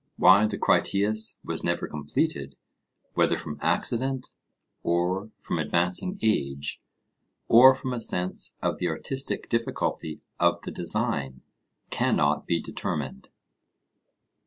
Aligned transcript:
Why 0.17 0.47
the 0.47 0.57
Critias 0.57 1.37
was 1.45 1.63
never 1.63 1.87
completed, 1.87 2.55
whether 3.13 3.37
from 3.37 3.59
accident, 3.61 4.31
or 4.81 5.29
from 5.39 5.59
advancing 5.59 6.17
age, 6.23 6.81
or 7.47 7.75
from 7.75 7.93
a 7.93 7.99
sense 7.99 8.57
of 8.63 8.79
the 8.79 8.87
artistic 8.87 9.47
difficulty 9.47 10.21
of 10.39 10.59
the 10.63 10.71
design, 10.71 11.43
cannot 11.91 12.47
be 12.47 12.59
determined. 12.59 13.29